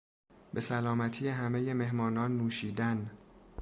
[0.53, 3.11] بسلامتی همهی مهمانان نوشیدن